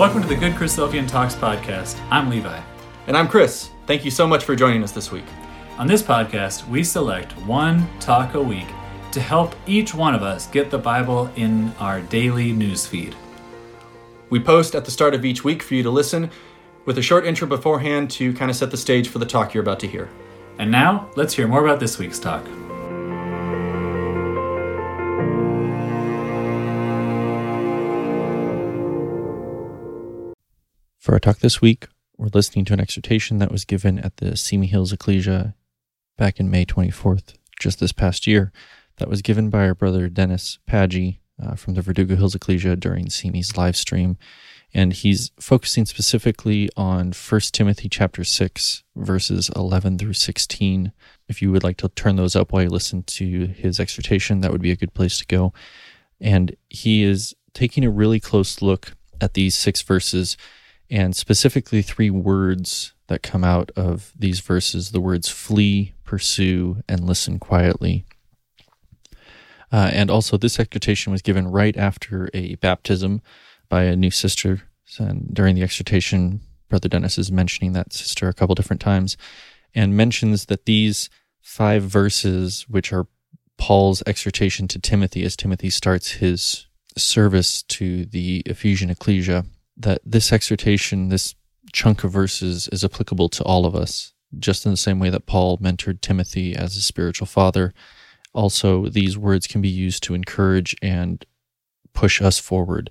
[0.00, 2.00] Welcome to the Good Christadelphian Talks podcast.
[2.10, 2.58] I'm Levi.
[3.06, 3.68] And I'm Chris.
[3.84, 5.26] Thank you so much for joining us this week.
[5.76, 8.66] On this podcast, we select one talk a week
[9.12, 13.14] to help each one of us get the Bible in our daily news feed.
[14.30, 16.30] We post at the start of each week for you to listen
[16.86, 19.62] with a short intro beforehand to kind of set the stage for the talk you're
[19.62, 20.08] about to hear.
[20.56, 22.46] And now, let's hear more about this week's talk.
[31.10, 34.36] For our talk this week, we're listening to an exhortation that was given at the
[34.36, 35.56] Simi Hills Ecclesia
[36.16, 38.52] back in May 24th, just this past year,
[38.98, 43.10] that was given by our brother Dennis Paggi uh, from the Verdugo Hills Ecclesia during
[43.10, 44.18] Simi's live stream.
[44.72, 50.92] And he's focusing specifically on 1 Timothy chapter 6, verses 11 through 16.
[51.26, 54.52] If you would like to turn those up while you listen to his exhortation, that
[54.52, 55.52] would be a good place to go.
[56.20, 60.36] And he is taking a really close look at these six verses
[60.90, 67.04] and specifically three words that come out of these verses the words flee, pursue, and
[67.04, 68.04] listen quietly.
[69.72, 73.22] Uh, and also, this exhortation was given right after a baptism
[73.68, 74.62] by a new sister.
[74.98, 79.16] And during the exhortation, Brother Dennis is mentioning that sister a couple different times
[79.74, 81.08] and mentions that these
[81.40, 83.06] five verses, which are
[83.58, 89.44] Paul's exhortation to Timothy as Timothy starts his service to the Ephesian ecclesia,
[89.80, 91.34] that this exhortation, this
[91.72, 95.26] chunk of verses, is applicable to all of us, just in the same way that
[95.26, 97.72] Paul mentored Timothy as a spiritual father.
[98.32, 101.24] Also, these words can be used to encourage and
[101.92, 102.90] push us forward.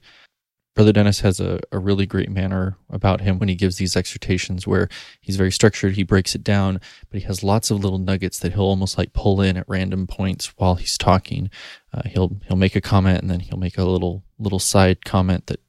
[0.76, 4.66] Brother Dennis has a, a really great manner about him when he gives these exhortations
[4.66, 4.88] where
[5.20, 6.80] he's very structured, he breaks it down,
[7.10, 10.08] but he has lots of little nuggets that he'll almost like pull in at random
[10.08, 11.50] points while he's talking.
[11.94, 15.48] Uh, he'll he'll make a comment and then he'll make a little little side comment
[15.48, 15.60] that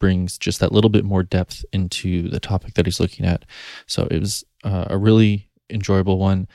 [0.00, 3.44] brings just that little bit more depth into the topic that he's looking at.
[3.86, 6.48] So it was uh, a really enjoyable one,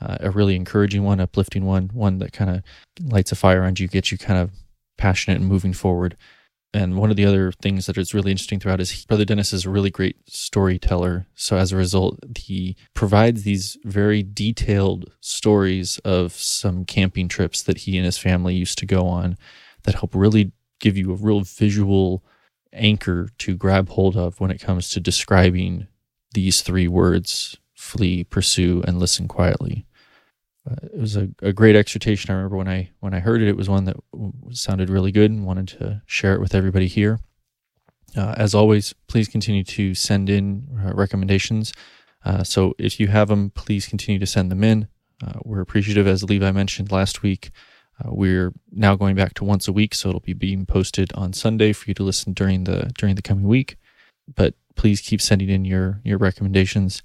[0.00, 2.62] uh, a really encouraging one, uplifting one, one that kind of
[3.00, 4.50] lights a fire under you, gets you kind of
[4.98, 6.16] passionate and moving forward.
[6.74, 9.52] And one of the other things that is really interesting throughout is he, Brother Dennis
[9.52, 11.26] is a really great storyteller.
[11.34, 17.78] So as a result, he provides these very detailed stories of some camping trips that
[17.78, 19.38] he and his family used to go on
[19.84, 22.22] that help really give you a real visual
[22.76, 25.88] anchor to grab hold of when it comes to describing
[26.32, 29.86] these three words flee, pursue, and listen quietly.
[30.68, 32.30] Uh, it was a, a great exhortation.
[32.30, 35.12] I remember when I when I heard it, it was one that w- sounded really
[35.12, 37.20] good and wanted to share it with everybody here.
[38.16, 41.72] Uh, as always, please continue to send in uh, recommendations.
[42.24, 44.88] Uh, so if you have them, please continue to send them in.
[45.24, 47.50] Uh, we're appreciative, as Levi mentioned last week.
[47.98, 51.32] Uh, we're now going back to once a week, so it'll be being posted on
[51.32, 53.76] Sunday for you to listen during the during the coming week.
[54.34, 57.02] But please keep sending in your your recommendations.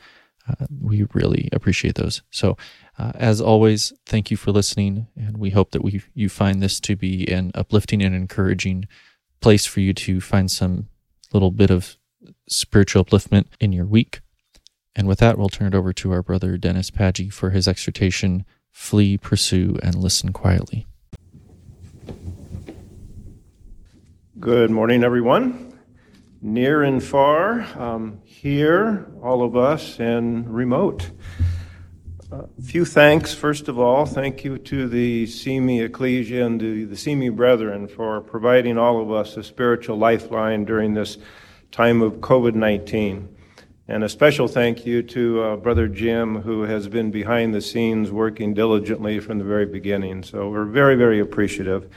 [0.48, 2.24] Uh, we really appreciate those.
[2.32, 2.58] So,
[2.98, 6.80] uh, as always, thank you for listening, and we hope that we you find this
[6.82, 8.86] to be an uplifting and encouraging
[9.40, 10.88] place for you to find some
[11.34, 11.98] little bit of
[12.48, 14.22] spiritual upliftment in your week.
[14.96, 18.46] And with that, we'll turn it over to our brother Dennis Paggi for his exhortation
[18.72, 20.88] flee, pursue, and listen quietly.
[24.40, 25.78] Good morning, everyone.
[26.42, 31.12] Near and far, um, here, all of us, and remote.
[32.32, 34.06] A uh, few thanks, first of all.
[34.06, 39.12] Thank you to the Simi Ecclesia and to the Simi Brethren for providing all of
[39.12, 41.18] us a spiritual lifeline during this
[41.72, 43.28] time of COVID 19.
[43.92, 48.10] And a special thank you to uh, Brother Jim, who has been behind the scenes
[48.10, 50.24] working diligently from the very beginning.
[50.24, 51.90] So we're very, very appreciative.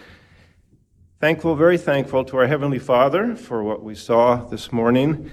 [1.20, 5.30] Thankful, very thankful to our Heavenly Father for what we saw this morning.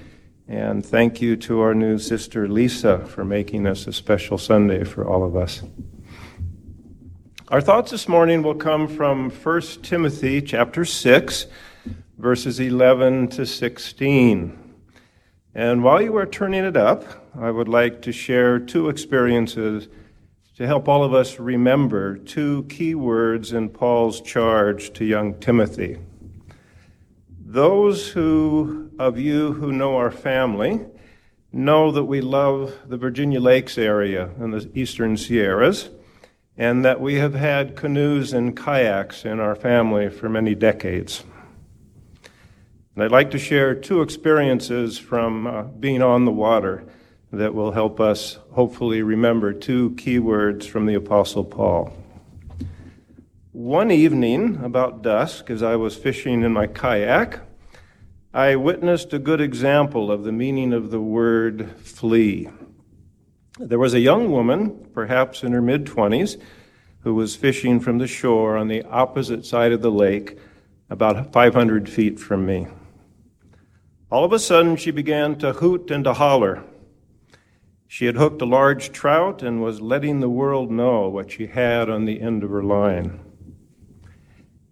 [0.48, 5.04] And thank you to our new sister Lisa for making this a special Sunday for
[5.04, 5.64] all of us.
[7.48, 11.48] Our thoughts this morning will come from 1 Timothy chapter 6,
[12.20, 14.71] verses 11 to 16.
[15.54, 17.04] And while you are turning it up,
[17.38, 19.90] I would like to share two experiences
[20.56, 25.98] to help all of us remember two key words in Paul's charge to young Timothy.
[27.44, 30.86] Those who of you who know our family
[31.52, 35.90] know that we love the Virginia Lakes area and the eastern Sierras,
[36.56, 41.26] and that we have had canoes and kayaks in our family for many decades.
[42.94, 46.84] And I'd like to share two experiences from uh, being on the water
[47.32, 51.94] that will help us hopefully remember two key words from the Apostle Paul.
[53.54, 57.40] One evening, about dusk, as I was fishing in my kayak,
[58.34, 62.50] I witnessed a good example of the meaning of the word flee.
[63.58, 66.42] There was a young woman, perhaps in her mid 20s,
[67.02, 70.38] who was fishing from the shore on the opposite side of the lake,
[70.90, 72.68] about 500 feet from me.
[74.12, 76.66] All of a sudden, she began to hoot and to holler.
[77.88, 81.90] She had hooked a large trout and was letting the world know what she had
[81.90, 83.22] on the end of her line.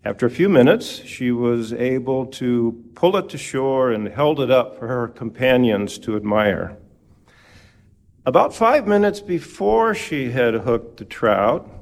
[0.03, 4.51] After a few minutes, she was able to pull it to shore and held it
[4.51, 6.77] up for her companions to admire.
[8.25, 11.78] About five minutes before she had hooked the trout,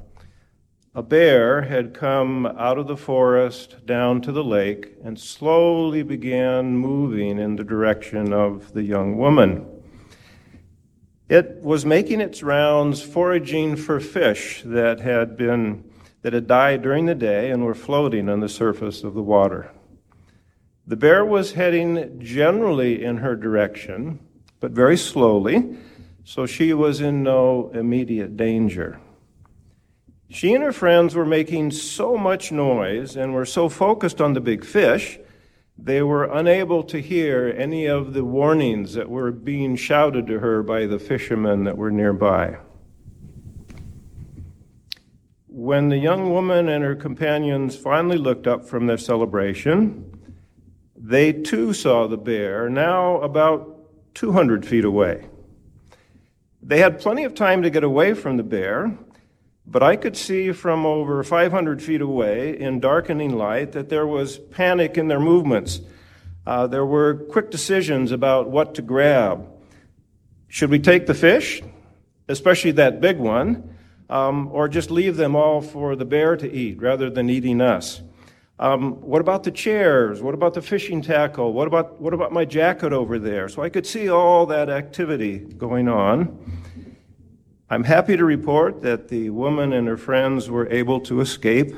[0.98, 6.76] a bear had come out of the forest down to the lake and slowly began
[6.76, 9.64] moving in the direction of the young woman.
[11.28, 15.88] It was making its rounds foraging for fish that had been
[16.22, 19.70] that had died during the day and were floating on the surface of the water.
[20.84, 24.18] The bear was heading generally in her direction,
[24.58, 25.76] but very slowly,
[26.24, 28.98] so she was in no immediate danger.
[30.30, 34.40] She and her friends were making so much noise and were so focused on the
[34.40, 35.18] big fish,
[35.78, 40.62] they were unable to hear any of the warnings that were being shouted to her
[40.62, 42.58] by the fishermen that were nearby.
[45.46, 50.18] When the young woman and her companions finally looked up from their celebration,
[50.94, 55.26] they too saw the bear, now about 200 feet away.
[56.62, 58.98] They had plenty of time to get away from the bear,
[59.70, 64.38] but I could see from over 500 feet away in darkening light that there was
[64.38, 65.80] panic in their movements.
[66.46, 69.46] Uh, there were quick decisions about what to grab.
[70.48, 71.62] Should we take the fish,
[72.28, 73.74] especially that big one,
[74.08, 78.00] um, or just leave them all for the bear to eat rather than eating us?
[78.58, 80.22] Um, what about the chairs?
[80.22, 81.52] What about the fishing tackle?
[81.52, 83.50] What about, what about my jacket over there?
[83.50, 86.36] So I could see all that activity going on.
[87.70, 91.74] I'm happy to report that the woman and her friends were able to escape,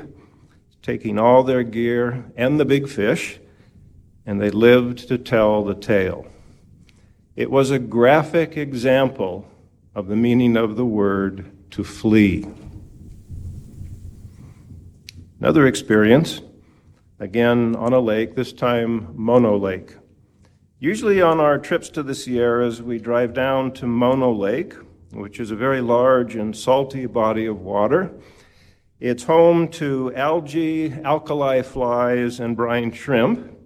[0.83, 3.41] taking all their gear and the big fish,
[4.25, 6.29] and they lived to tell the tale.
[7.35, 9.49] It was a graphic example
[9.93, 12.47] of the meaning of the word to flee.
[15.41, 16.41] Another experience,
[17.19, 19.97] again on a lake, this time Mono Lake.
[20.79, 24.75] Usually on our trips to the Sierras, we drive down to Mono Lake,
[25.13, 28.13] which is a very large and salty body of water.
[29.01, 33.57] It's home to algae, alkali flies, and brine shrimp.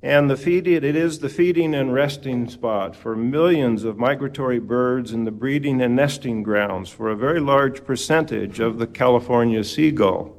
[0.00, 5.26] And the it is the feeding and resting spot for millions of migratory birds and
[5.26, 10.36] the breeding and nesting grounds for a very large percentage of the California seagull.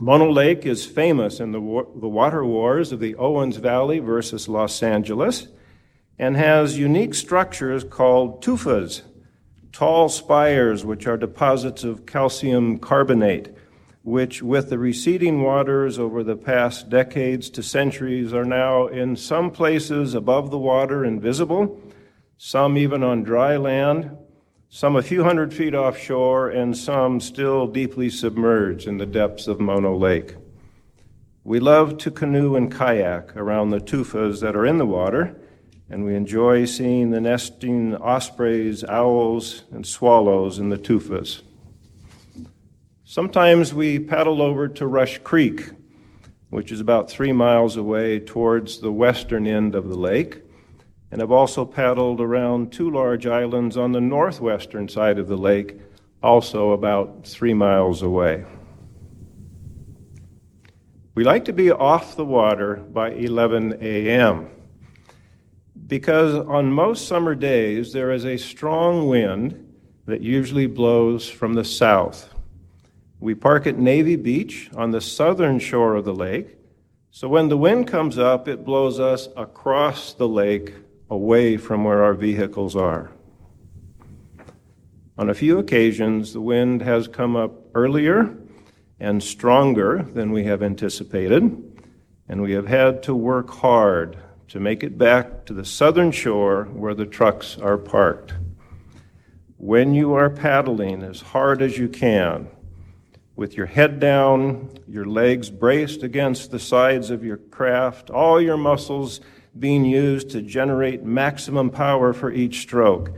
[0.00, 4.82] Mono Lake is famous in the, the water wars of the Owens Valley versus Los
[4.82, 5.46] Angeles
[6.20, 9.00] and has unique structures called tufas,
[9.72, 13.56] tall spires which are deposits of calcium carbonate,
[14.02, 19.50] which, with the receding waters over the past decades to centuries, are now in some
[19.50, 21.80] places above the water and visible,
[22.36, 24.14] some even on dry land,
[24.68, 29.58] some a few hundred feet offshore, and some still deeply submerged in the depths of
[29.58, 30.34] Mono Lake.
[31.44, 35.39] We love to canoe and kayak around the tufas that are in the water
[35.90, 41.42] and we enjoy seeing the nesting ospreys, owls, and swallows in the tufas.
[43.04, 45.68] Sometimes we paddle over to Rush Creek,
[46.50, 50.42] which is about three miles away towards the western end of the lake,
[51.10, 55.80] and have also paddled around two large islands on the northwestern side of the lake,
[56.22, 58.44] also about three miles away.
[61.16, 64.50] We like to be off the water by 11 a.m
[65.90, 69.74] because on most summer days there is a strong wind
[70.06, 72.32] that usually blows from the south.
[73.18, 76.56] We park at Navy Beach on the southern shore of the lake,
[77.10, 80.74] so when the wind comes up, it blows us across the lake
[81.10, 83.10] away from where our vehicles are.
[85.18, 88.32] On a few occasions, the wind has come up earlier
[89.00, 91.42] and stronger than we have anticipated,
[92.28, 94.16] and we have had to work hard
[94.50, 98.34] to make it back to the southern shore where the trucks are parked.
[99.56, 102.48] When you are paddling as hard as you can,
[103.36, 108.56] with your head down, your legs braced against the sides of your craft, all your
[108.56, 109.20] muscles
[109.56, 113.12] being used to generate maximum power for each stroke.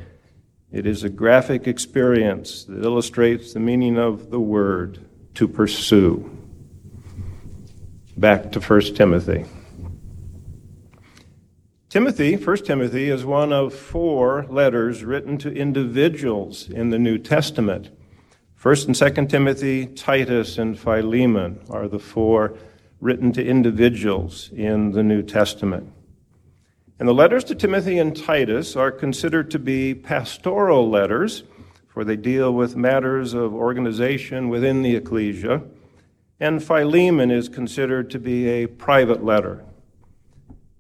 [0.71, 5.01] It is a graphic experience that illustrates the meaning of the word
[5.35, 6.31] to pursue.
[8.19, 9.47] Back to 1 Timothy.
[11.93, 17.91] Timothy, 1 Timothy, is one of four letters written to individuals in the New Testament.
[18.59, 22.57] 1st and 2nd Timothy, Titus, and Philemon are the four
[23.03, 25.93] written to individuals in the New Testament.
[26.99, 31.43] And the letters to Timothy and Titus are considered to be pastoral letters,
[31.89, 35.61] for they deal with matters of organization within the ecclesia.
[36.41, 39.63] And Philemon is considered to be a private letter.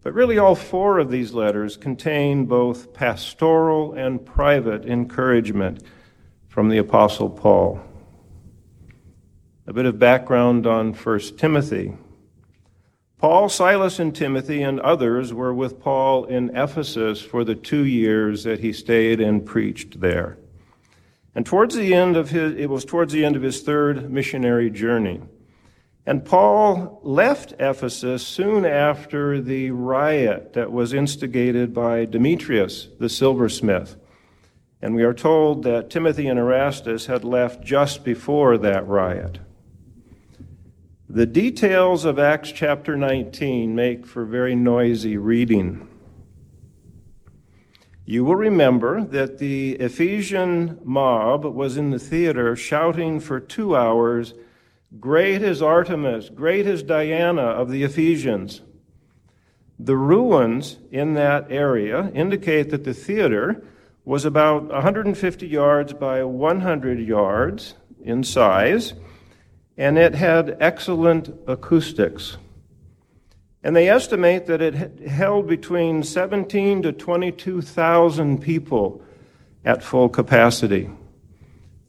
[0.02, 5.82] But really, all four of these letters contain both pastoral and private encouragement
[6.48, 7.80] from the Apostle Paul.
[9.66, 11.94] A bit of background on 1 Timothy.
[13.18, 18.42] Paul, Silas, and Timothy and others were with Paul in Ephesus for the two years
[18.42, 20.36] that he stayed and preached there.
[21.32, 24.68] And towards the end of his, it was towards the end of his third missionary
[24.68, 25.20] journey.
[26.04, 33.96] And Paul left Ephesus soon after the riot that was instigated by Demetrius, the silversmith.
[34.80, 39.38] And we are told that Timothy and Erastus had left just before that riot.
[41.08, 45.86] The details of Acts chapter 19 make for very noisy reading.
[48.04, 54.34] You will remember that the Ephesian mob was in the theater shouting for two hours,
[55.00, 58.60] Great is Artemis, great is Diana of the Ephesians.
[59.78, 63.64] The ruins in that area indicate that the theater
[64.04, 68.92] was about 150 yards by 100 yards in size,
[69.78, 72.36] and it had excellent acoustics.
[73.64, 79.02] And they estimate that it held between 17 to 22,000 people
[79.64, 80.90] at full capacity.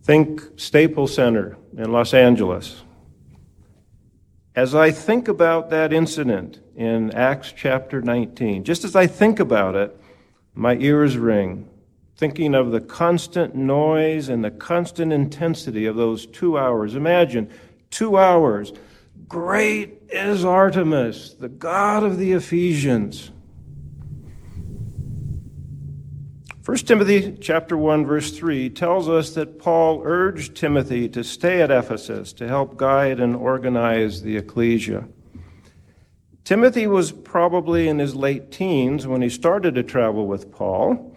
[0.04, 2.84] Think Staples Center in Los Angeles.
[4.56, 9.76] As I think about that incident in Acts chapter 19, just as I think about
[9.76, 10.00] it,
[10.54, 11.70] my ears ring
[12.16, 16.96] thinking of the constant noise and the constant intensity of those two hours.
[16.96, 17.50] Imagine
[17.90, 18.72] two hours.
[19.28, 23.32] Great is Artemis, the god of the Ephesians.
[26.66, 31.70] 1 Timothy chapter 1 verse 3 tells us that Paul urged Timothy to stay at
[31.70, 35.06] Ephesus to help guide and organize the ecclesia.
[36.46, 41.14] Timothy was probably in his late teens when he started to travel with Paul.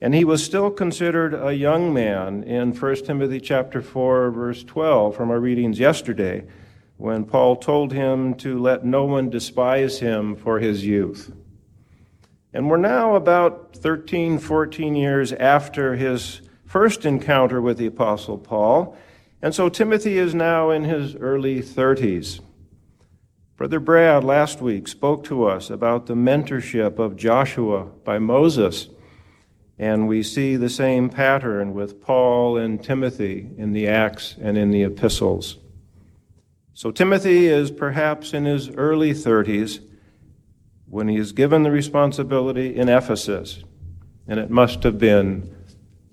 [0.00, 5.16] And he was still considered a young man in 1 Timothy chapter 4 verse 12
[5.16, 6.44] from our readings yesterday
[6.96, 11.32] when Paul told him to let no one despise him for his youth.
[12.56, 18.96] And we're now about 13, 14 years after his first encounter with the apostle Paul.
[19.42, 22.40] And so Timothy is now in his early 30s.
[23.58, 28.88] Brother Brad last week spoke to us about the mentorship of Joshua by Moses.
[29.78, 34.70] And we see the same pattern with Paul and Timothy in the Acts and in
[34.70, 35.58] the epistles.
[36.72, 39.80] So Timothy is perhaps in his early 30s
[40.96, 43.62] when he is given the responsibility in Ephesus,
[44.26, 45.54] and it must have been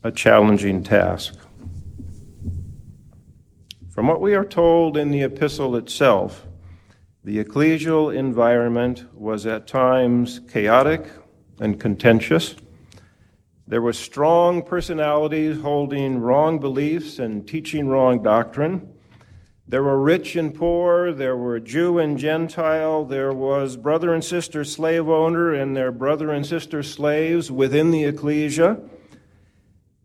[0.03, 1.35] a challenging task.
[3.91, 6.45] From what we are told in the epistle itself,
[7.23, 11.05] the ecclesial environment was at times chaotic
[11.61, 12.53] and contentious.
[13.65, 18.92] There were strong personalities holding wrong beliefs and teaching wrong doctrine.
[19.73, 24.63] There were rich and poor, there were Jew and Gentile, there was brother and sister
[24.63, 28.79] slave owner and their brother and sister slaves within the ecclesia.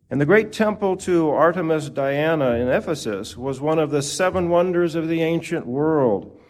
[0.08, 4.94] And the great temple to Artemis Diana in Ephesus was one of the seven wonders
[4.94, 6.40] of the ancient world.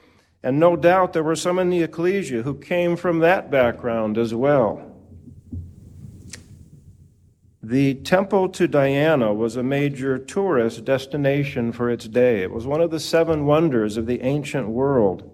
[0.44, 4.32] And no doubt there were some in the ecclesia who came from that background as
[4.32, 4.88] well.
[7.68, 12.42] The temple to Diana was a major tourist destination for its day.
[12.42, 15.30] It was one of the seven wonders of the ancient world.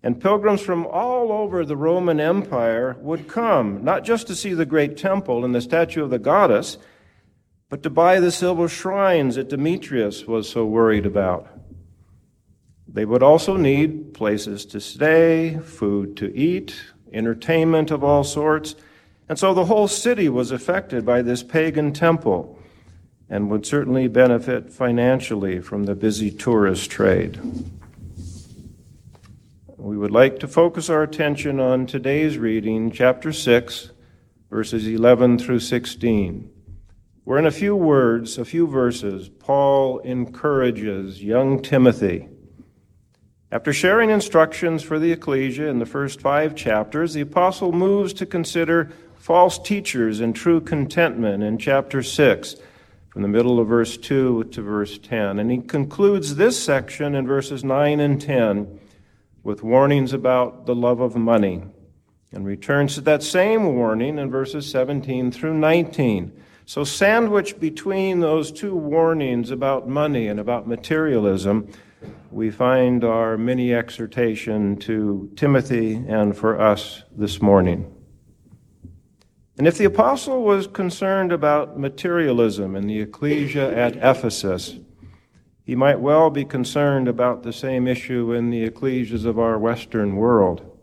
[0.00, 4.64] And pilgrims from all over the Roman Empire would come, not just to see the
[4.64, 6.78] great temple and the statue of the goddess,
[7.68, 11.48] but to buy the silver shrines that Demetrius was so worried about.
[12.86, 16.76] They would also need places to stay, food to eat,
[17.12, 18.76] entertainment of all sorts.
[19.28, 22.58] And so the whole city was affected by this pagan temple
[23.28, 27.40] and would certainly benefit financially from the busy tourist trade.
[29.76, 33.90] We would like to focus our attention on today's reading, chapter 6,
[34.50, 36.50] verses 11 through 16,
[37.24, 42.28] where in a few words, a few verses, Paul encourages young Timothy
[43.50, 48.26] After sharing instructions for the ecclesia in the first five chapters, the apostle moves to
[48.26, 48.90] consider
[49.26, 52.54] false teachers and true contentment in chapter 6,
[53.08, 55.40] from the middle of verse 2 to verse 10.
[55.40, 58.78] And he concludes this section in verses 9 and 10
[59.42, 61.64] with warnings about the love of money,
[62.30, 66.30] and returns to that same warning in verses 17 through 19.
[66.64, 71.68] So, sandwiched between those two warnings about money and about materialism,
[72.30, 77.92] we find our mini exhortation to Timothy and for us this morning.
[79.58, 84.76] And if the apostle was concerned about materialism in the ecclesia at Ephesus,
[85.64, 90.16] he might well be concerned about the same issue in the ecclesias of our Western
[90.16, 90.78] world.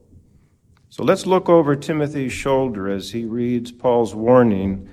[0.90, 4.90] So let's look over Timothy's shoulder as he reads Paul's warning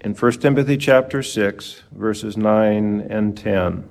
[0.00, 3.88] in 1 Timothy chapter 6 verses 9 and 10.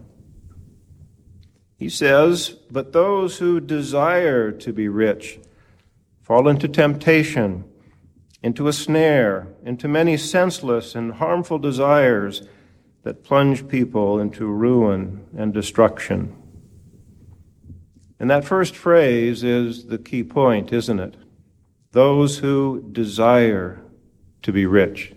[1.76, 5.40] He says, But those who desire to be rich
[6.22, 7.64] fall into temptation,
[8.42, 12.44] into a snare, into many senseless and harmful desires
[13.04, 16.36] that plunge people into ruin and destruction.
[18.20, 21.16] And that first phrase is the key point, isn't it?
[21.92, 23.82] Those who desire
[24.42, 25.14] to be rich.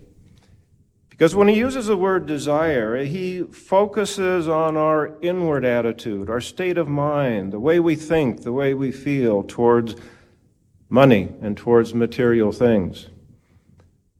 [1.09, 6.77] Because when he uses the word desire, he focuses on our inward attitude, our state
[6.77, 9.95] of mind, the way we think, the way we feel towards
[10.89, 13.09] money and towards material things.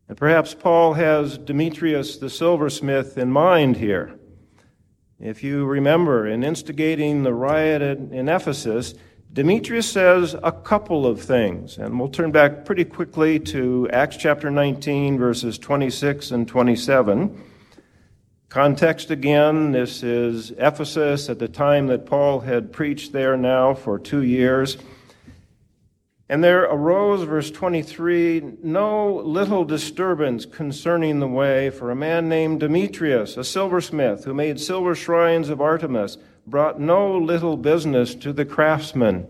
[0.07, 4.19] And perhaps Paul has Demetrius the silversmith in mind here.
[5.19, 8.93] If you remember, in instigating the riot in Ephesus,
[9.31, 14.51] Demetrius says a couple of things, and we'll turn back pretty quickly to Acts chapter
[14.51, 17.41] 19, verses 26 and 27.
[18.49, 23.97] Context again this is Ephesus at the time that Paul had preached there now for
[23.97, 24.77] two years.
[26.29, 32.61] And there arose, verse 23, no little disturbance concerning the way, for a man named
[32.61, 38.45] Demetrius, a silversmith, who made silver shrines of Artemis, brought no little business to the
[38.45, 39.27] craftsmen.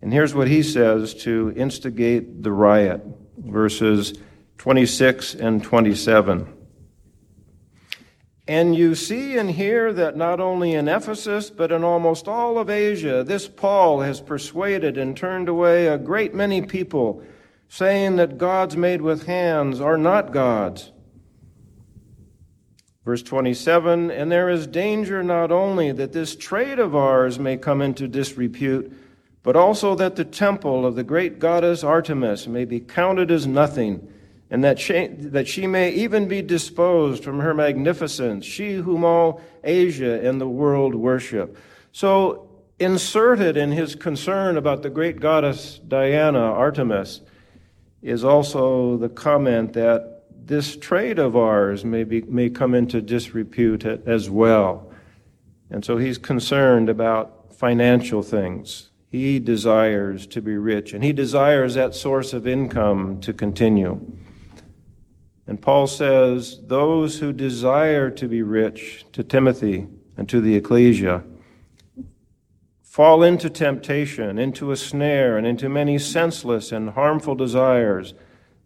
[0.00, 3.02] And here's what he says to instigate the riot
[3.38, 4.14] verses
[4.58, 6.51] 26 and 27.
[8.48, 12.68] And you see and hear that not only in Ephesus, but in almost all of
[12.68, 17.22] Asia, this Paul has persuaded and turned away a great many people,
[17.68, 20.90] saying that gods made with hands are not gods.
[23.04, 27.80] Verse 27 And there is danger not only that this trade of ours may come
[27.80, 28.92] into disrepute,
[29.44, 34.08] but also that the temple of the great goddess Artemis may be counted as nothing,
[34.52, 39.40] and that she, that she may even be disposed from her magnificence, she whom all
[39.64, 41.56] Asia and the world worship.
[41.90, 47.22] So, inserted in his concern about the great goddess Diana, Artemis,
[48.02, 53.86] is also the comment that this trade of ours may, be, may come into disrepute
[53.86, 54.92] as well.
[55.70, 58.90] And so he's concerned about financial things.
[59.10, 63.98] He desires to be rich, and he desires that source of income to continue.
[65.46, 71.24] And Paul says, Those who desire to be rich, to Timothy and to the ecclesia,
[72.82, 78.14] fall into temptation, into a snare, and into many senseless and harmful desires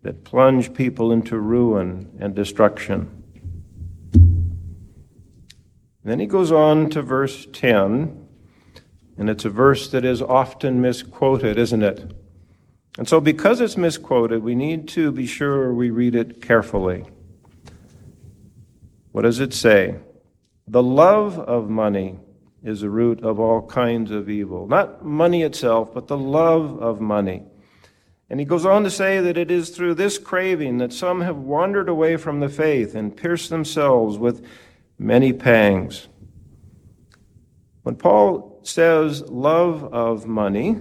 [0.02, 3.22] that plunge people into ruin and destruction.
[6.04, 8.26] Then he goes on to verse 10,
[9.18, 12.12] and it's a verse that is often misquoted, isn't it?
[12.98, 17.04] And so, because it's misquoted, we need to be sure we read it carefully.
[19.12, 19.96] What does it say?
[20.66, 22.18] The love of money
[22.62, 24.66] is the root of all kinds of evil.
[24.66, 27.42] Not money itself, but the love of money.
[28.28, 31.36] And he goes on to say that it is through this craving that some have
[31.36, 34.44] wandered away from the faith and pierced themselves with
[34.98, 36.08] many pangs.
[37.84, 40.80] When Paul says love of money,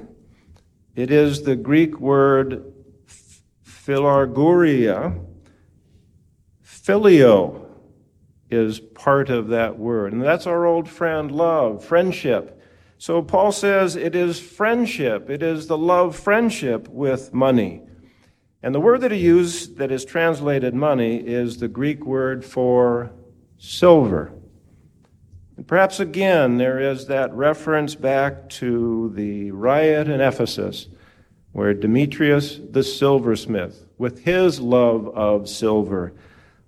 [0.96, 2.74] it is the Greek word
[3.66, 5.24] philarguria.
[6.64, 7.66] Phileo
[8.50, 10.14] is part of that word.
[10.14, 12.62] And that's our old friend love, friendship.
[12.98, 17.82] So Paul says it is friendship, it is the love friendship with money.
[18.64, 23.12] And the word that he used that is translated money is the Greek word for
[23.58, 24.32] silver.
[25.66, 30.90] And perhaps again, there is that reference back to the riot in Ephesus,
[31.54, 36.14] where Demetrius the silversmith, with his love of silver,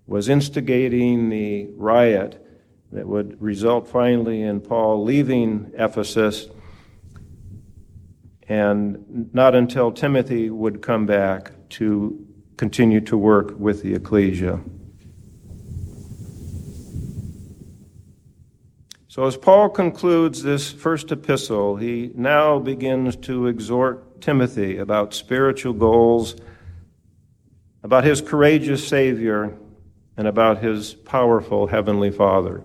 [0.07, 2.43] was instigating the riot
[2.91, 6.47] that would result finally in Paul leaving Ephesus
[8.49, 12.25] and not until Timothy would come back to
[12.57, 14.59] continue to work with the ecclesia.
[19.17, 25.73] So, as Paul concludes this first epistle, he now begins to exhort Timothy about spiritual
[25.73, 26.35] goals,
[27.81, 29.57] about his courageous Savior,
[30.17, 32.63] and about his powerful Heavenly Father.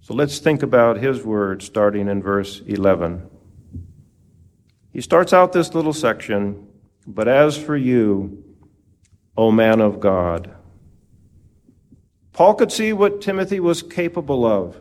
[0.00, 3.28] So, let's think about his words starting in verse 11.
[4.90, 6.66] He starts out this little section,
[7.06, 8.42] but as for you,
[9.36, 10.54] O man of God.
[12.32, 14.80] Paul could see what Timothy was capable of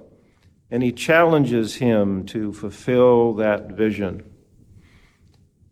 [0.70, 4.24] and he challenges him to fulfill that vision.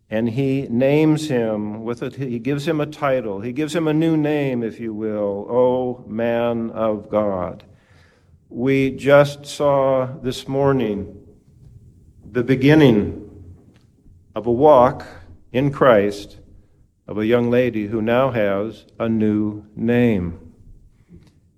[0.08, 3.40] And he names him with it, he gives him a title.
[3.40, 7.64] He gives him a new name, if you will, O man of God.
[8.48, 11.26] We just saw this morning
[12.30, 13.20] the beginning
[14.34, 15.06] of a walk
[15.52, 16.38] in Christ
[17.06, 20.43] of a young lady who now has a new name.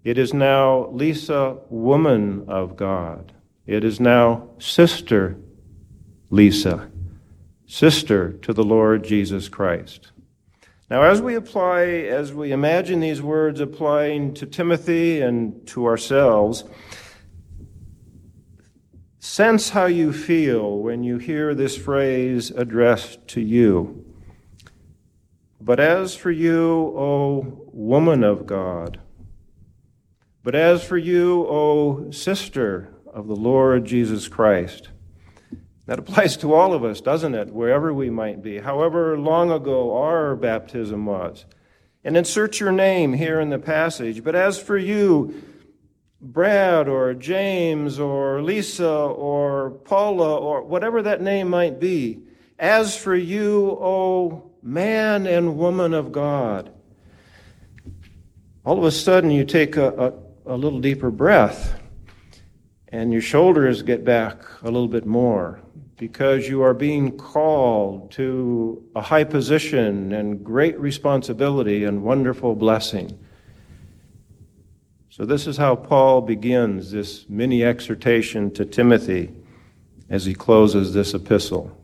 [0.06, 3.32] It is now Lisa, woman of God.
[3.66, 5.36] It is now Sister
[6.30, 6.88] Lisa,
[7.66, 10.12] sister to the Lord Jesus Christ.
[10.88, 16.62] Now, as we apply, as we imagine these words applying to Timothy and to ourselves,
[19.18, 24.04] sense how you feel when you hear this phrase addressed to you.
[25.60, 29.00] But as for you, O woman of God,
[30.46, 34.90] but as for you, O sister of the Lord Jesus Christ,
[35.86, 37.52] that applies to all of us, doesn't it?
[37.52, 41.46] Wherever we might be, however long ago our baptism was.
[42.04, 44.22] And insert your name here in the passage.
[44.22, 45.42] But as for you,
[46.20, 52.20] Brad or James or Lisa or Paula or whatever that name might be,
[52.56, 56.70] as for you, O man and woman of God,
[58.64, 61.78] all of a sudden you take a, a, a little deeper breath
[62.88, 65.60] and your shoulders get back a little bit more
[65.96, 73.18] because you are being called to a high position and great responsibility and wonderful blessing.
[75.08, 79.32] So, this is how Paul begins this mini exhortation to Timothy
[80.10, 81.76] as he closes this epistle.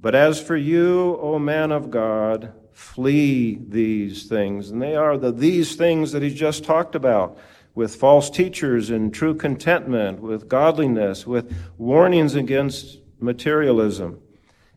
[0.00, 4.70] But as for you, O man of God, flee these things.
[4.70, 7.38] And they are the these things that he just talked about
[7.74, 14.20] with false teachers and true contentment, with godliness, with warnings against materialism.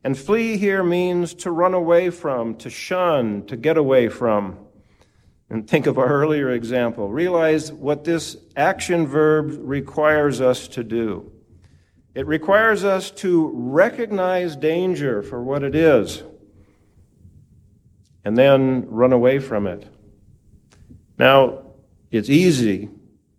[0.03, 4.59] And flee here means to run away from, to shun, to get away from.
[5.49, 7.09] And think of our earlier example.
[7.09, 11.31] Realize what this action verb requires us to do.
[12.13, 16.23] It requires us to recognize danger for what it is
[18.25, 19.87] and then run away from it.
[21.17, 21.61] Now,
[22.11, 22.89] it's easy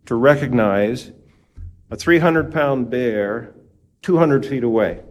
[0.06, 1.12] to recognize
[1.90, 3.54] a 300 pound bear
[4.02, 5.02] 200 feet away.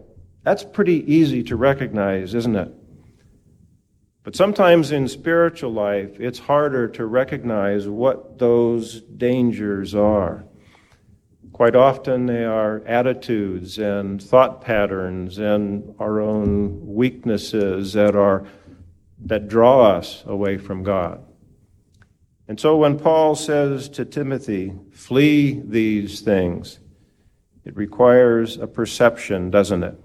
[0.42, 2.72] That's pretty easy to recognize, isn't it?
[4.22, 10.44] But sometimes in spiritual life, it's harder to recognize what those dangers are.
[11.52, 18.44] Quite often, they are attitudes and thought patterns and our own weaknesses that, are,
[19.24, 21.22] that draw us away from God.
[22.48, 26.78] And so when Paul says to Timothy, flee these things,
[27.64, 29.98] it requires a perception, doesn't it?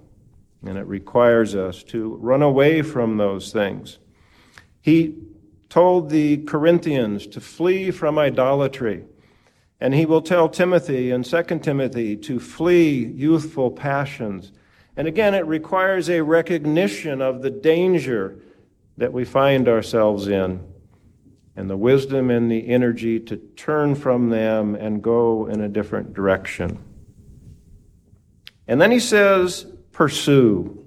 [0.65, 3.99] And it requires us to run away from those things.
[4.81, 5.15] He
[5.69, 9.05] told the Corinthians to flee from idolatry.
[9.79, 14.51] And he will tell Timothy in 2 Timothy to flee youthful passions.
[14.97, 18.39] And again, it requires a recognition of the danger
[19.01, 20.63] that we find ourselves in
[21.55, 26.13] and the wisdom and the energy to turn from them and go in a different
[26.13, 26.77] direction.
[28.67, 30.85] And then he says, pursue.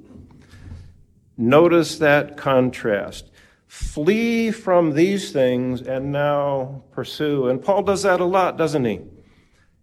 [1.37, 3.33] Notice that contrast
[3.67, 7.49] flee from these things and now pursue.
[7.49, 9.01] And Paul does that a lot, doesn't he?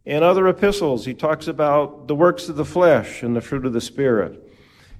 [0.06, 3.74] In other epistles, he talks about the works of the flesh and the fruit of
[3.74, 4.42] the Spirit.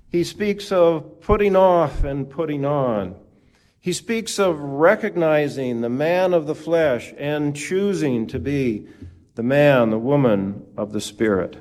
[0.10, 3.16] He speaks of putting off and putting on.
[3.84, 8.88] He speaks of recognizing the man of the flesh and choosing to be
[9.34, 11.58] the man, the woman of the Spirit.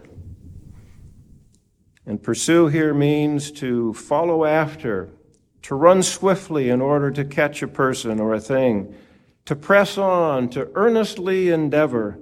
[2.04, 5.08] And pursue here means to follow after,
[5.62, 8.94] to run swiftly in order to catch a person or a thing,
[9.46, 12.18] to press on, to earnestly endeavor.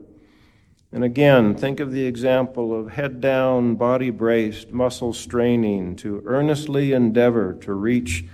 [0.92, 6.92] And again, think of the example of head down, body braced, muscle straining to earnestly
[6.92, 8.26] endeavor to reach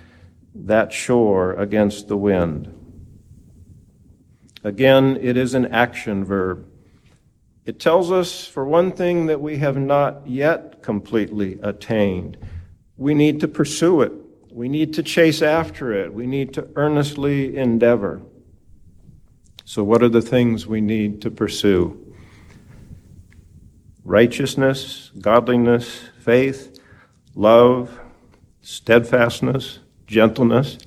[0.55, 2.71] that shore against the wind.
[4.63, 6.65] Again, it is an action verb.
[7.65, 12.37] It tells us, for one thing, that we have not yet completely attained.
[12.97, 14.13] We need to pursue it.
[14.51, 16.13] We need to chase after it.
[16.13, 18.21] We need to earnestly endeavor.
[19.65, 22.13] So, what are the things we need to pursue?
[24.03, 26.79] Righteousness, godliness, faith,
[27.33, 27.99] love,
[28.61, 30.77] steadfastness, gentleness.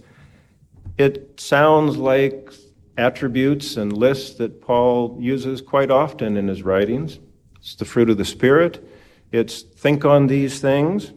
[0.96, 2.52] It sounds like
[2.96, 7.20] attributes and lists that Paul uses quite often in his writings.
[7.56, 8.86] It's the fruit of the Spirit.
[9.30, 11.12] It's think on these things.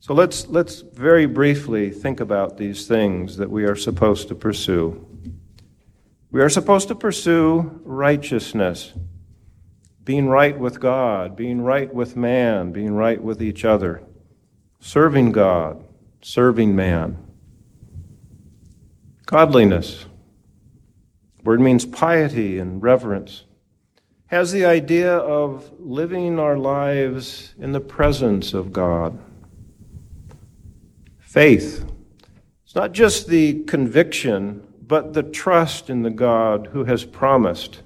[0.00, 5.04] So let's, let's very briefly think about these things that we are supposed to pursue.
[6.30, 8.92] We are supposed to pursue righteousness,
[10.04, 14.02] being right with God, being right with man, being right with each other,
[14.80, 15.82] serving God,
[16.22, 17.18] serving man.
[19.26, 20.06] Godliness,
[21.42, 23.44] word means piety and reverence,
[24.26, 29.18] has the idea of living our lives in the presence of God.
[31.18, 31.84] Faith,
[32.64, 37.82] it's not just the conviction, but the trust in the God who has promised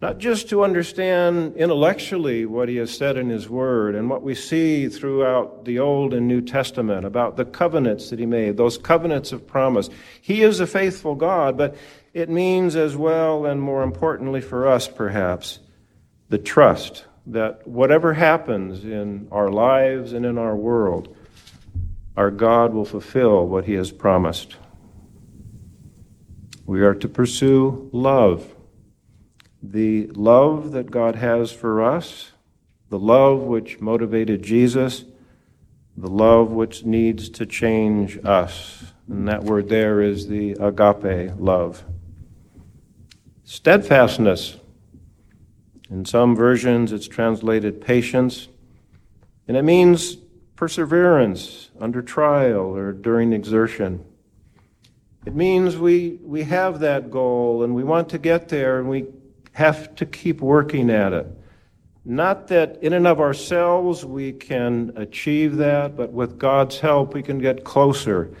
[0.00, 4.34] not just to understand intellectually what he has said in his word and what we
[4.34, 9.30] see throughout the Old and New Testament about the covenants that he made, those covenants
[9.30, 9.90] of promise.
[10.22, 11.76] He is a faithful God, but
[12.14, 15.60] it means as well, and more importantly for us perhaps,
[16.30, 21.14] the trust that whatever happens in our lives and in our world,
[22.16, 24.56] our God will fulfill what he has promised.
[26.64, 28.54] We are to pursue love
[29.62, 32.32] the love that God has for us,
[32.88, 35.04] the love which motivated Jesus,
[35.96, 38.92] the love which needs to change us.
[39.08, 41.84] And that word there is the agape love.
[43.44, 44.56] Steadfastness.
[45.90, 48.46] In some versions, it's translated patience,
[49.48, 50.16] and it means
[50.54, 54.04] perseverance under trial or during exertion.
[55.26, 59.06] It means we, we have that goal and we want to get there and we
[59.52, 61.26] have to keep working at it.
[62.04, 67.22] Not that in and of ourselves we can achieve that, but with God's help we
[67.22, 68.34] can get closer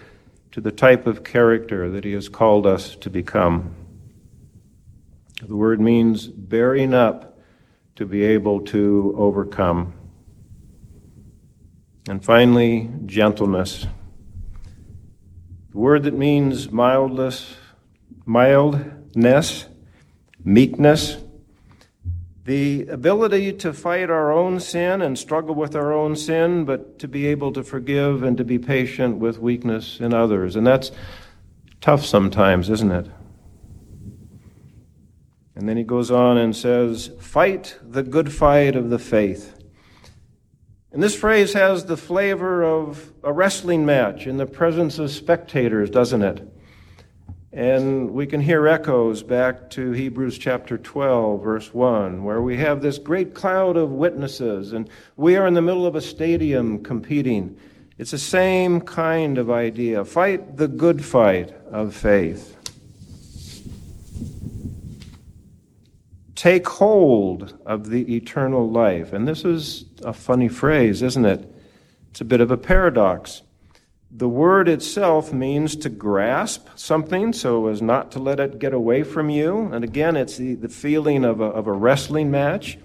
[0.52, 3.74] to the type of character that He has called us to become.
[5.46, 7.38] The word means bearing up
[7.96, 9.94] to be able to overcome.
[12.08, 13.86] And finally, gentleness.
[15.70, 17.56] The word that means mildness,
[18.24, 19.66] mildness
[20.44, 21.18] meekness,
[22.44, 27.06] the ability to fight our own sin and struggle with our own sin, but to
[27.06, 30.56] be able to forgive and to be patient with weakness in others.
[30.56, 30.90] And that's
[31.80, 33.06] tough sometimes, isn't it?
[35.54, 39.56] And then he goes on and says, Fight the good fight of the faith.
[40.92, 45.90] And this phrase has the flavor of a wrestling match in the presence of spectators,
[45.90, 46.48] doesn't it?
[47.52, 52.80] And we can hear echoes back to Hebrews chapter 12, verse 1, where we have
[52.80, 57.58] this great cloud of witnesses, and we are in the middle of a stadium competing.
[57.98, 60.04] It's the same kind of idea.
[60.04, 62.56] Fight the good fight of faith.
[66.36, 69.12] Take hold of the eternal life.
[69.12, 71.52] And this is a funny phrase, isn't it?
[72.12, 73.42] It's a bit of a paradox.
[74.12, 79.04] The word itself means to grasp something so as not to let it get away
[79.04, 79.70] from you.
[79.72, 82.76] And again, it's the, the feeling of a, of a wrestling match.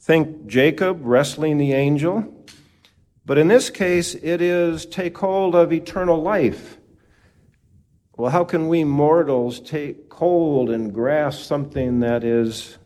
[0.00, 2.32] Think Jacob wrestling the angel.
[3.26, 6.78] But in this case, it is take hold of eternal life.
[8.16, 12.78] Well, how can we mortals take hold and grasp something that is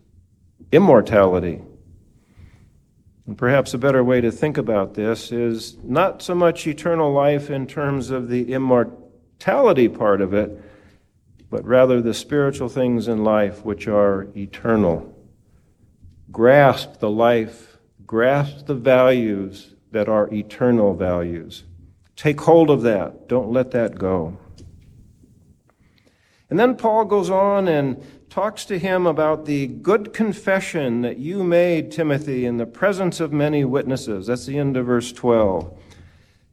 [0.73, 1.63] immortality?
[3.27, 7.51] And perhaps a better way to think about this is not so much eternal life
[7.51, 10.51] in terms of the immortality part of it,
[11.51, 15.15] but rather the spiritual things in life which are eternal.
[16.31, 21.65] Grasp the life, grasp the values that are eternal values.
[22.17, 23.29] Take hold of that.
[23.29, 24.39] Don't let that go.
[26.49, 31.43] And then Paul goes on and talks to him about the good confession that you
[31.43, 34.29] made, Timothy, in the presence of many witnesses.
[34.29, 35.77] That's the end of verse 12.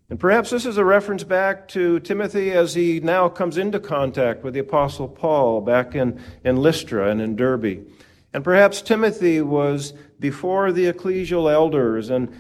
[0.10, 4.44] And perhaps this is a reference back to Timothy as he now comes into contact
[4.44, 7.86] with the Apostle Paul back in, in Lystra and in Derbe.
[8.34, 12.36] And perhaps Timothy was before the ecclesial elders and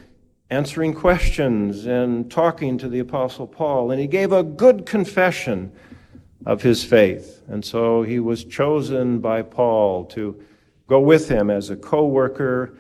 [0.50, 5.72] answering questions and talking to the Apostle Paul, and he gave a good confession
[6.46, 7.42] of his faith.
[7.48, 10.42] And so he was chosen by Paul to
[10.88, 12.78] go with him as a co worker,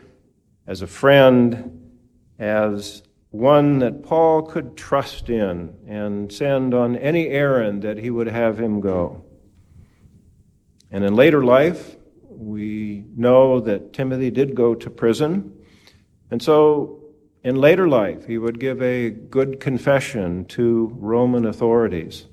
[0.65, 1.91] as a friend,
[2.39, 8.27] as one that Paul could trust in and send on any errand that he would
[8.27, 9.23] have him go.
[10.91, 11.97] And in later life,
[12.29, 15.53] we know that Timothy did go to prison.
[16.31, 17.03] And so
[17.43, 22.27] in later life, he would give a good confession to Roman authorities.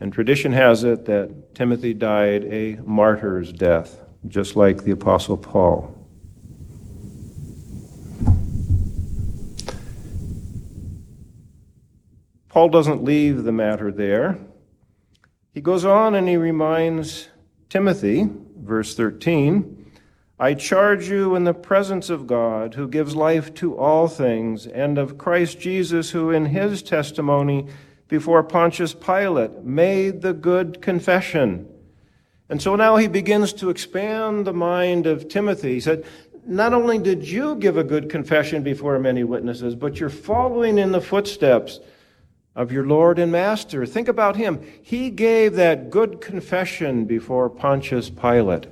[0.00, 5.94] And tradition has it that Timothy died a martyr's death, just like the Apostle Paul.
[12.48, 14.38] Paul doesn't leave the matter there.
[15.52, 17.28] He goes on and he reminds
[17.68, 19.84] Timothy, verse 13,
[20.38, 24.98] I charge you in the presence of God, who gives life to all things, and
[24.98, 27.66] of Christ Jesus, who in his testimony
[28.08, 31.68] before Pontius Pilate made the good confession.
[32.48, 35.74] And so now he begins to expand the mind of Timothy.
[35.74, 36.04] He said,
[36.46, 40.92] Not only did you give a good confession before many witnesses, but you're following in
[40.92, 41.80] the footsteps
[42.54, 43.84] of your Lord and Master.
[43.84, 44.64] Think about him.
[44.82, 48.66] He gave that good confession before Pontius Pilate.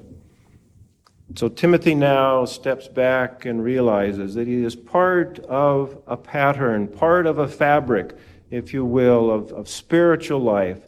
[1.34, 7.26] So Timothy now steps back and realizes that he is part of a pattern, part
[7.26, 8.14] of a fabric,
[8.52, 10.86] if you will, of, of spiritual life.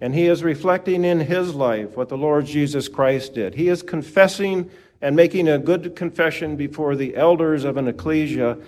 [0.00, 3.54] And he is reflecting in his life what the Lord Jesus Christ did.
[3.54, 8.58] He is confessing and making a good confession before the elders of an ecclesia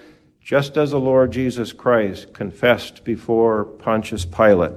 [0.40, 4.72] just as the Lord Jesus Christ confessed before Pontius Pilate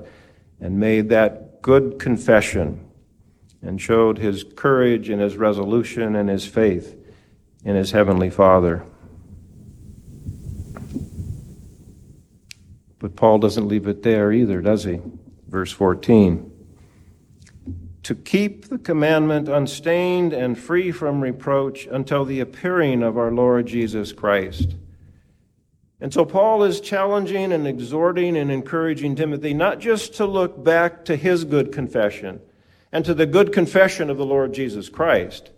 [0.59, 2.85] and made that good confession
[3.61, 6.97] and showed his courage and his resolution and his faith
[7.63, 8.83] in his heavenly Father.
[13.01, 15.01] But Paul doesn't leave it there either, does he?
[15.49, 16.49] Verse 14.
[18.03, 23.65] To keep the commandment unstained and free from reproach until the appearing of our Lord
[23.65, 24.75] Jesus Christ
[26.01, 31.05] and so Paul is challenging and exhorting and encouraging Timothy not just to look back
[31.05, 32.41] to his good confession
[32.91, 35.51] and to the good confession of the Lord Jesus Christ.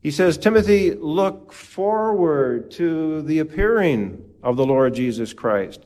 [0.00, 5.84] He says, Timothy, look forward to the appearing of the Lord Jesus Christ.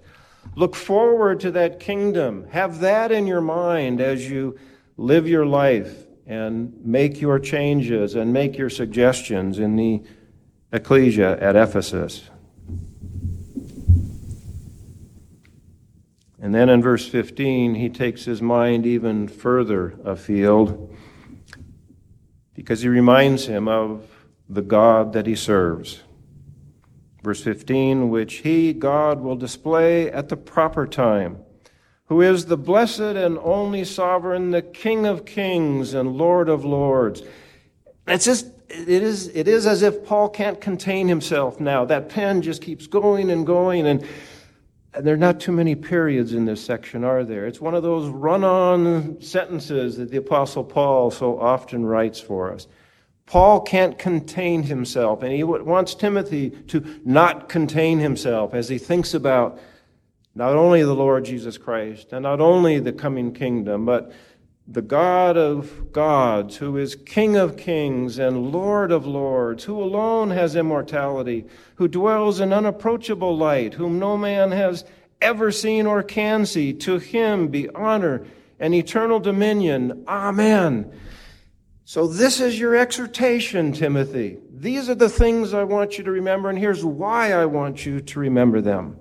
[0.56, 2.46] Look forward to that kingdom.
[2.50, 4.58] Have that in your mind as you
[4.96, 10.02] live your life and make your changes and make your suggestions in the
[10.72, 12.28] ecclesia at Ephesus.
[16.40, 20.94] And then in verse 15, he takes his mind even further afield
[22.54, 24.06] because he reminds him of
[24.48, 26.02] the God that he serves.
[27.28, 31.36] Verse 15, which he, God, will display at the proper time,
[32.06, 37.22] who is the blessed and only sovereign, the King of kings and Lord of lords.
[38.06, 41.84] It's just, it is, it is as if Paul can't contain himself now.
[41.84, 43.86] That pen just keeps going and going.
[43.86, 44.08] And
[44.94, 47.46] and there are not too many periods in this section, are there?
[47.46, 52.54] It's one of those run on sentences that the Apostle Paul so often writes for
[52.54, 52.66] us.
[53.28, 59.12] Paul can't contain himself, and he wants Timothy to not contain himself as he thinks
[59.12, 59.60] about
[60.34, 64.12] not only the Lord Jesus Christ and not only the coming kingdom, but
[64.66, 70.30] the God of gods, who is King of kings and Lord of lords, who alone
[70.30, 74.86] has immortality, who dwells in unapproachable light, whom no man has
[75.20, 76.72] ever seen or can see.
[76.72, 78.26] To him be honor
[78.58, 80.04] and eternal dominion.
[80.08, 80.92] Amen.
[81.88, 84.36] So, this is your exhortation, Timothy.
[84.52, 88.02] These are the things I want you to remember, and here's why I want you
[88.02, 88.98] to remember them.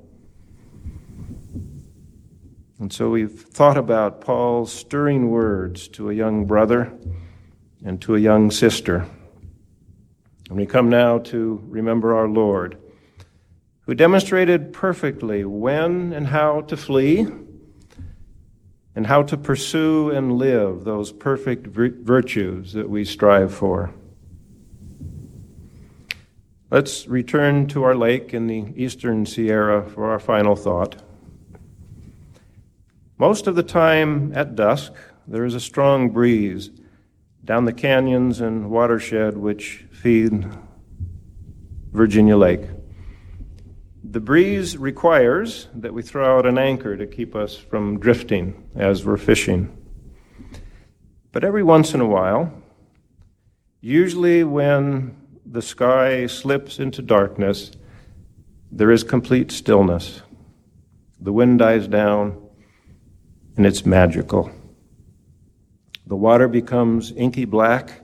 [2.80, 6.94] And so we've thought about Paul's stirring words to a young brother
[7.84, 9.06] and to a young sister.
[10.48, 12.78] And we come now to remember our Lord,
[13.82, 17.28] who demonstrated perfectly when and how to flee
[18.98, 23.94] and how to pursue and live those perfect virtues that we strive for.
[26.72, 30.96] Let's return to our lake in the eastern Sierra for our final thought.
[33.20, 34.94] Most of the time at dusk,
[35.28, 36.72] there is a strong breeze
[37.46, 40.44] down the canyons and watershed which feed
[41.92, 42.62] Virginia Lake.
[44.10, 49.06] The breeze requires that we throw out an anchor to keep us from drifting as
[49.06, 49.76] we're fishing.
[51.32, 52.52] But every once in a while,
[53.82, 57.72] Usually, when the sky slips into darkness,
[58.72, 60.24] there is complete stillness.
[61.22, 62.50] The wind dies down,
[63.56, 64.52] and it's magical.
[66.08, 68.02] The water becomes inky black,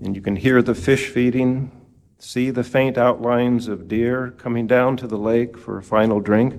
[0.00, 1.72] and you can hear the fish feeding,
[2.24, 6.54] see the faint outlines of deer coming down to the lake for a final drink,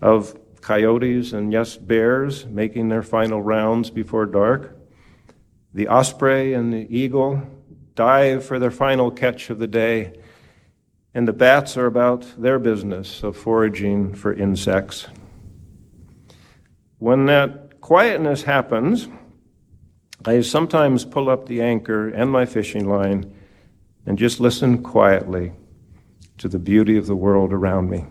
[0.00, 4.78] of coyotes and, yes, bears making their final rounds before dark.
[5.74, 7.42] The osprey and the eagle
[7.94, 10.18] dive for their final catch of the day,
[11.12, 15.06] and the bats are about their business of foraging for insects.
[16.98, 19.08] When that quietness happens,
[20.24, 23.31] I sometimes pull up the anchor and my fishing line
[24.06, 25.52] and just listen quietly
[26.38, 28.04] to the beauty of the world around me.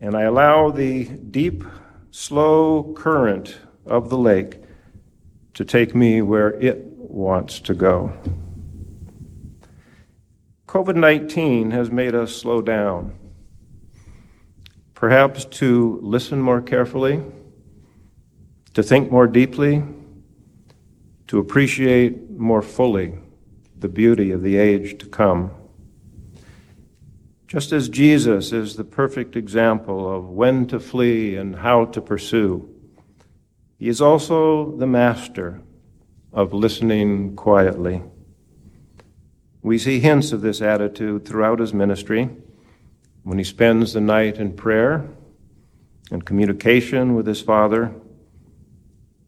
[0.00, 1.62] And I allow the deep,
[2.10, 4.56] slow current of the lake
[5.54, 8.12] to take me where it wants to go.
[10.66, 13.18] COVID 19 has made us slow down,
[14.94, 17.22] perhaps to listen more carefully,
[18.74, 19.82] to think more deeply,
[21.26, 23.18] to appreciate more fully
[23.80, 25.50] the beauty of the age to come.
[27.46, 32.68] Just as Jesus is the perfect example of when to flee and how to pursue,
[33.78, 35.60] he is also the master
[36.32, 38.02] of listening quietly.
[39.62, 42.30] We see hints of this attitude throughout his ministry
[43.24, 45.08] when he spends the night in prayer
[46.10, 47.92] and communication with his Father,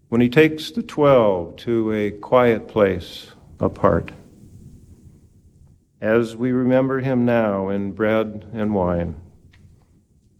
[0.09, 4.13] when he takes the twelve to a quiet place apart.
[6.03, 9.15] As we remember him now in bread and wine,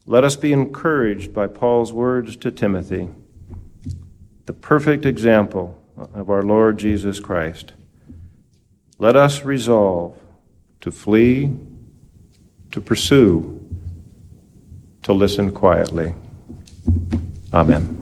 [0.07, 3.11] let us be encouraged by Paul's words to Timothy,
[4.47, 7.75] the perfect example of our Lord Jesus Christ.
[8.99, 10.19] Let us resolve
[10.81, 11.57] to flee,
[12.73, 13.65] to pursue,
[15.05, 16.13] to listen quietly.
[17.55, 18.02] Amen.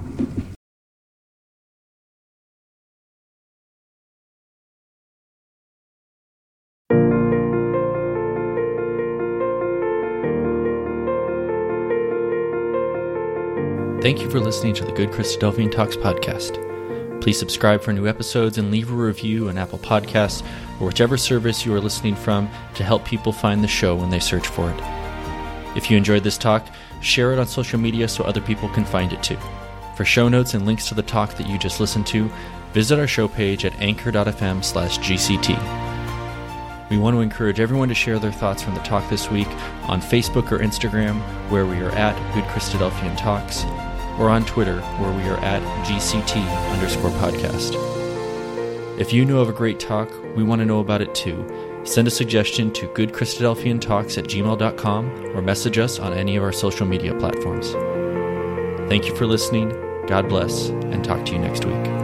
[14.11, 17.21] Thank you for listening to the Good Christadelphian Talks podcast.
[17.21, 20.45] Please subscribe for new episodes and leave a review on Apple Podcasts
[20.81, 24.19] or whichever service you are listening from to help people find the show when they
[24.19, 25.77] search for it.
[25.77, 26.67] If you enjoyed this talk,
[27.01, 29.39] share it on social media so other people can find it too.
[29.97, 32.29] For show notes and links to the talk that you just listened to,
[32.73, 35.57] visit our show page at anchor.fm slash GCT.
[36.91, 39.47] We want to encourage everyone to share their thoughts from the talk this week
[39.85, 43.63] on Facebook or Instagram, where we are at Good Christadelphian Talks,
[44.19, 46.43] or on Twitter, where we are at GCT
[46.73, 47.75] underscore podcast.
[48.99, 51.47] If you know of a great talk, we want to know about it too.
[51.85, 56.87] Send a suggestion to goodchristadelphiantalks at gmail.com or message us on any of our social
[56.87, 57.73] media platforms.
[58.91, 59.71] Thank you for listening.
[60.07, 62.00] God bless, and talk to you next week.